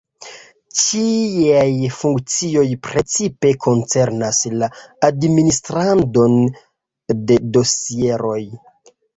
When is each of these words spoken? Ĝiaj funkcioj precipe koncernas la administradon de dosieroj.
Ĝiaj 0.83 1.89
funkcioj 1.97 2.63
precipe 2.87 3.51
koncernas 3.67 4.41
la 4.63 4.71
administradon 5.11 6.37
de 7.29 7.39
dosieroj. 7.59 8.43